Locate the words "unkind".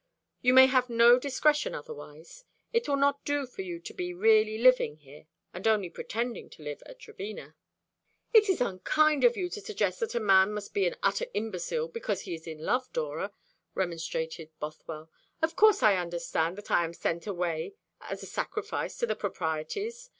8.61-9.23